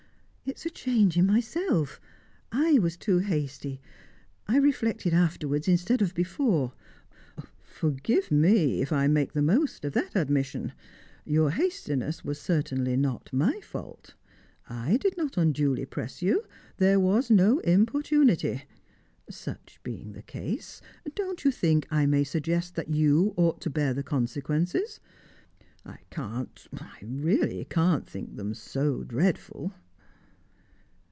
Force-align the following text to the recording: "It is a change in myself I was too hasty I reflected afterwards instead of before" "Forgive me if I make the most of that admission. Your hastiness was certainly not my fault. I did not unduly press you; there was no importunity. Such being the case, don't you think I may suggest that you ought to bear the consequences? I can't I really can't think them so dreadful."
"It 0.43 0.57
is 0.57 0.65
a 0.65 0.69
change 0.69 1.15
in 1.15 1.27
myself 1.27 2.01
I 2.51 2.77
was 2.77 2.97
too 2.97 3.19
hasty 3.19 3.79
I 4.49 4.57
reflected 4.57 5.13
afterwards 5.13 5.65
instead 5.65 6.01
of 6.01 6.13
before" 6.13 6.73
"Forgive 7.63 8.29
me 8.31 8.81
if 8.81 8.91
I 8.91 9.07
make 9.07 9.31
the 9.31 9.41
most 9.41 9.85
of 9.85 9.93
that 9.93 10.13
admission. 10.13 10.73
Your 11.25 11.51
hastiness 11.51 12.25
was 12.25 12.37
certainly 12.41 12.97
not 12.97 13.31
my 13.31 13.61
fault. 13.61 14.15
I 14.67 14.97
did 14.97 15.15
not 15.15 15.37
unduly 15.37 15.85
press 15.85 16.21
you; 16.21 16.43
there 16.75 16.99
was 16.99 17.31
no 17.31 17.59
importunity. 17.59 18.63
Such 19.29 19.79
being 19.83 20.11
the 20.11 20.23
case, 20.23 20.81
don't 21.15 21.45
you 21.45 21.51
think 21.51 21.87
I 21.91 22.05
may 22.05 22.25
suggest 22.25 22.75
that 22.75 22.89
you 22.89 23.33
ought 23.37 23.61
to 23.61 23.69
bear 23.69 23.93
the 23.93 24.03
consequences? 24.03 24.99
I 25.85 25.99
can't 26.09 26.67
I 26.73 26.97
really 27.03 27.63
can't 27.69 28.05
think 28.09 28.35
them 28.35 28.53
so 28.53 29.05
dreadful." 29.05 29.71